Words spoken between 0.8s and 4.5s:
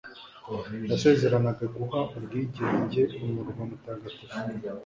yasezeranaga guha ubwigenge umurwa mutagatifu